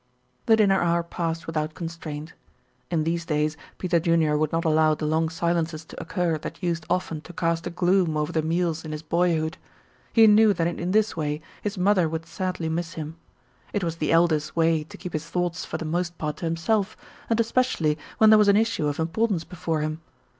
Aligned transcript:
The 0.47 0.55
dinner 0.55 0.81
hour 0.81 1.03
passed 1.03 1.45
without 1.45 1.75
constraint. 1.75 2.33
In 2.89 3.03
these 3.03 3.23
days 3.23 3.55
Peter 3.77 3.99
Junior 3.99 4.35
would 4.35 4.51
not 4.51 4.65
allow 4.65 4.95
the 4.95 5.05
long 5.05 5.29
silences 5.29 5.85
to 5.85 6.01
occur 6.01 6.39
that 6.39 6.63
used 6.63 6.87
often 6.89 7.21
to 7.21 7.33
cast 7.33 7.67
a 7.67 7.69
gloom 7.69 8.17
over 8.17 8.31
the 8.31 8.41
meals 8.41 8.83
in 8.83 8.93
his 8.93 9.03
boyhood. 9.03 9.59
He 10.11 10.25
knew 10.25 10.53
that 10.55 10.65
in 10.65 10.89
this 10.89 11.15
way 11.15 11.39
his 11.61 11.77
mother 11.77 12.09
would 12.09 12.25
sadly 12.25 12.67
miss 12.67 12.93
him. 12.95 13.17
It 13.73 13.83
was 13.83 13.97
the 13.97 14.11
Elder's 14.11 14.55
way 14.55 14.83
to 14.85 14.97
keep 14.97 15.13
his 15.13 15.29
thoughts 15.29 15.65
for 15.65 15.77
the 15.77 15.85
most 15.85 16.17
part 16.17 16.37
to 16.37 16.45
himself, 16.45 16.97
and 17.29 17.39
especially 17.39 17.95
when 18.17 18.31
there 18.31 18.39
was 18.39 18.47
an 18.47 18.57
issue 18.57 18.87
of 18.87 18.99
importance 18.99 19.43
before 19.43 19.81
him. 19.81 20.01